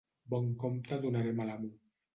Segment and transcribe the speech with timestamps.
[0.33, 1.75] Bon compte donarem a l'amo.